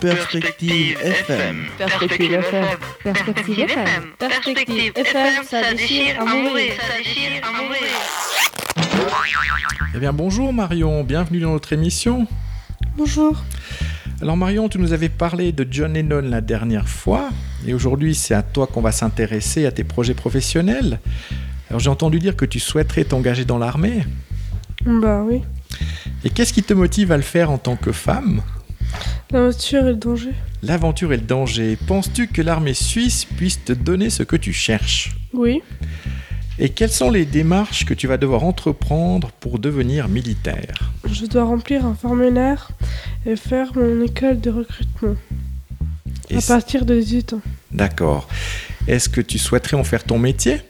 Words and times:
Perspective 0.00 0.96
FM. 1.02 1.66
Perspective 1.76 2.32
FM. 2.32 2.66
Perspective 3.02 3.58
FM. 3.58 4.02
Perspective 4.16 4.92
FM, 4.94 5.44
ça 5.44 5.74
déchire 5.74 6.20
à 6.20 6.24
mourir. 6.24 6.72
Ça 6.78 6.98
déchire 6.98 7.42
à 7.42 7.50
mourir. 7.50 7.80
Eh 9.94 9.98
bien 9.98 10.12
bonjour 10.12 10.52
Marion, 10.52 11.02
bienvenue 11.02 11.40
dans 11.40 11.50
notre 11.50 11.72
émission. 11.72 12.28
Bonjour. 12.96 13.42
Alors 14.22 14.36
Marion, 14.36 14.68
tu 14.68 14.78
nous 14.78 14.92
avais 14.92 15.08
parlé 15.08 15.50
de 15.50 15.66
John 15.68 15.94
Lennon 15.94 16.22
la 16.22 16.42
dernière 16.42 16.88
fois, 16.88 17.30
et 17.66 17.74
aujourd'hui 17.74 18.14
c'est 18.14 18.34
à 18.34 18.42
toi 18.42 18.68
qu'on 18.68 18.82
va 18.82 18.92
s'intéresser 18.92 19.66
à 19.66 19.72
tes 19.72 19.84
projets 19.84 20.14
professionnels. 20.14 21.00
Alors 21.70 21.80
j'ai 21.80 21.90
entendu 21.90 22.20
dire 22.20 22.36
que 22.36 22.44
tu 22.44 22.60
souhaiterais 22.60 23.04
t'engager 23.04 23.44
dans 23.44 23.58
l'armée. 23.58 24.04
Bah 24.86 25.22
oui. 25.24 25.42
Et 26.22 26.30
qu'est-ce 26.30 26.52
qui 26.52 26.62
te 26.62 26.72
motive 26.72 27.10
à 27.10 27.16
le 27.16 27.22
faire 27.24 27.50
en 27.50 27.58
tant 27.58 27.74
que 27.74 27.90
femme? 27.90 28.42
La 29.30 29.42
voiture 29.42 29.86
et 29.86 29.90
le 29.90 29.96
danger. 29.96 30.32
L'aventure 30.62 31.12
et 31.12 31.16
le 31.16 31.22
danger. 31.22 31.76
Penses-tu 31.86 32.28
que 32.28 32.42
l'armée 32.42 32.74
suisse 32.74 33.24
puisse 33.24 33.62
te 33.64 33.72
donner 33.72 34.10
ce 34.10 34.22
que 34.22 34.36
tu 34.36 34.52
cherches? 34.52 35.16
Oui. 35.32 35.62
Et 36.58 36.70
quelles 36.70 36.90
sont 36.90 37.10
les 37.10 37.24
démarches 37.24 37.84
que 37.84 37.94
tu 37.94 38.06
vas 38.06 38.16
devoir 38.16 38.42
entreprendre 38.42 39.30
pour 39.38 39.58
devenir 39.58 40.08
militaire? 40.08 40.90
Je 41.04 41.26
dois 41.26 41.44
remplir 41.44 41.86
un 41.86 41.94
formulaire 41.94 42.70
et 43.26 43.36
faire 43.36 43.76
mon 43.76 44.02
école 44.02 44.40
de 44.40 44.50
recrutement. 44.50 45.14
Et 46.30 46.38
à 46.38 46.40
partir 46.40 46.84
de 46.84 46.98
18 46.98 47.34
ans. 47.34 47.42
D'accord. 47.70 48.28
Est-ce 48.88 49.08
que 49.08 49.20
tu 49.20 49.38
souhaiterais 49.38 49.76
en 49.76 49.84
faire 49.84 50.04
ton 50.04 50.18
métier? 50.18 50.62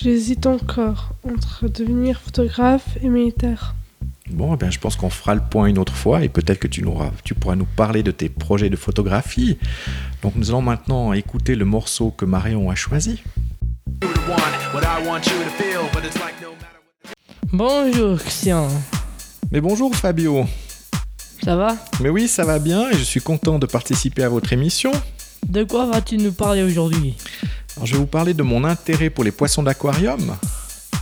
J'hésite 0.00 0.46
encore 0.46 1.10
entre 1.22 1.68
devenir 1.68 2.20
photographe 2.20 2.98
et 3.02 3.08
militaire. 3.08 3.74
Bon, 4.34 4.52
eh 4.52 4.56
bien, 4.56 4.68
je 4.68 4.80
pense 4.80 4.96
qu'on 4.96 5.10
fera 5.10 5.36
le 5.36 5.40
point 5.48 5.66
une 5.66 5.78
autre 5.78 5.94
fois 5.94 6.24
et 6.24 6.28
peut-être 6.28 6.58
que 6.58 6.66
tu, 6.66 6.82
nous 6.82 6.92
tu 7.22 7.34
pourras 7.34 7.54
nous 7.54 7.68
parler 7.76 8.02
de 8.02 8.10
tes 8.10 8.28
projets 8.28 8.68
de 8.68 8.74
photographie. 8.74 9.58
Donc 10.22 10.34
nous 10.34 10.50
allons 10.50 10.60
maintenant 10.60 11.12
écouter 11.12 11.54
le 11.54 11.64
morceau 11.64 12.10
que 12.10 12.24
Marion 12.24 12.68
a 12.68 12.74
choisi. 12.74 13.22
Bonjour 17.52 18.18
Christian, 18.18 18.66
Mais 19.52 19.60
bonjour 19.60 19.94
Fabio. 19.94 20.46
ça 21.44 21.54
va? 21.54 21.76
Mais 22.00 22.08
oui, 22.08 22.26
ça 22.26 22.44
va 22.44 22.58
bien 22.58 22.90
et 22.90 22.94
je 22.94 23.04
suis 23.04 23.20
content 23.20 23.60
de 23.60 23.66
participer 23.66 24.24
à 24.24 24.28
votre 24.28 24.52
émission. 24.52 24.90
De 25.46 25.62
quoi 25.62 25.86
vas-tu 25.86 26.16
nous 26.16 26.32
parler 26.32 26.64
aujourd'hui? 26.64 27.14
Alors, 27.76 27.86
je 27.86 27.92
vais 27.92 27.98
vous 28.00 28.06
parler 28.06 28.34
de 28.34 28.42
mon 28.42 28.64
intérêt 28.64 29.10
pour 29.10 29.22
les 29.22 29.30
poissons 29.30 29.62
d'aquarium. 29.62 30.34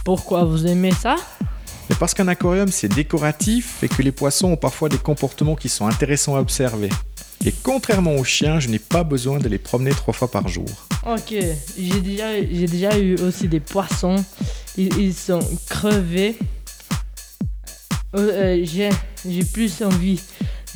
Pourquoi 0.04 0.44
vous 0.44 0.66
aimez 0.66 0.90
ça? 0.92 1.16
Parce 1.98 2.14
qu'un 2.14 2.28
aquarium 2.28 2.68
c'est 2.68 2.88
décoratif 2.88 3.82
et 3.82 3.88
que 3.88 4.02
les 4.02 4.12
poissons 4.12 4.52
ont 4.52 4.56
parfois 4.56 4.88
des 4.88 4.98
comportements 4.98 5.56
qui 5.56 5.68
sont 5.68 5.86
intéressants 5.86 6.36
à 6.36 6.40
observer. 6.40 6.88
Et 7.44 7.52
contrairement 7.62 8.14
aux 8.14 8.24
chiens, 8.24 8.60
je 8.60 8.68
n'ai 8.68 8.78
pas 8.78 9.02
besoin 9.02 9.38
de 9.38 9.48
les 9.48 9.58
promener 9.58 9.90
trois 9.90 10.14
fois 10.14 10.30
par 10.30 10.46
jour. 10.46 10.68
Ok, 11.04 11.34
j'ai 11.76 12.00
déjà, 12.00 12.98
eu 12.98 13.16
aussi 13.16 13.48
des 13.48 13.58
poissons. 13.58 14.24
Ils, 14.76 15.12
sont 15.12 15.40
crevés. 15.68 16.38
Euh, 18.14 18.62
euh, 18.62 18.64
j'ai, 18.64 18.90
plus 19.52 19.82
envie 19.82 20.20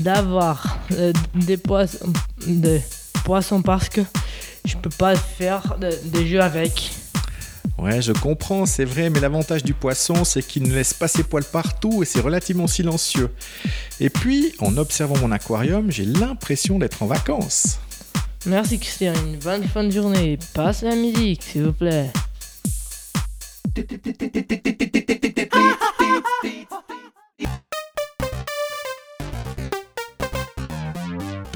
d'avoir 0.01 0.79
euh, 0.93 1.13
des 1.35 1.57
poissons, 1.57 2.13
parce 3.63 3.89
que 3.89 4.01
je 4.65 4.77
peux 4.77 4.91
pas 4.91 5.15
faire 5.15 5.77
de- 5.79 5.97
des 6.07 6.27
jeux 6.27 6.41
avec. 6.41 6.91
Ouais, 7.79 8.01
je 8.01 8.13
comprends, 8.13 8.65
c'est 8.65 8.87
vrai, 8.87 9.11
mais 9.11 9.21
l'avantage 9.21 9.63
du 9.63 9.75
poisson, 9.75 10.25
c'est 10.25 10.43
qu'il 10.43 10.63
ne 10.63 10.75
laisse 10.75 10.95
pas 10.95 11.09
ses 11.09 11.23
poils 11.23 11.45
partout 11.45 12.03
et 12.03 12.07
c'est 12.07 12.21
relativement 12.21 12.67
silencieux. 12.67 13.31
Et 14.01 14.09
puis, 14.09 14.55
en 14.61 14.79
observant 14.79 15.19
mon 15.19 15.31
aquarium, 15.31 15.91
j'ai 15.91 16.07
l'impression 16.07 16.79
d'être 16.79 17.03
en 17.03 17.07
vacances. 17.07 17.79
Merci 18.47 18.79
Christian, 18.79 19.13
une 19.27 19.39
bonne 19.39 19.65
fin 19.65 19.85
de 19.85 19.91
journée. 19.91 20.39
Passe 20.55 20.83
la 20.83 20.95
musique 20.95 21.43
s'il 21.43 21.65
vous 21.65 21.73
plaît. 21.73 22.11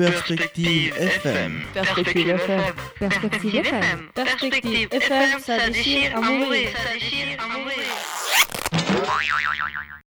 Perspective 0.00 0.96
FM. 0.96 1.60
Perspective 1.74 2.28
FM. 2.30 2.72
Perspective 2.98 3.54
FM. 3.54 4.08
Perspective 4.14 4.88
FM, 4.90 5.40
ça 5.40 5.68
déchire 5.68 6.16
à 6.16 6.20
mourir. 6.22 6.70
Ça 6.72 6.94
déchire 6.94 7.36
à 7.38 7.58
mourir. 7.58 7.84